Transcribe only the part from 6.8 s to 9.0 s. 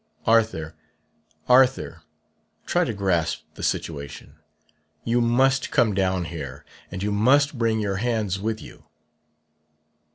and you must bring your hands with you.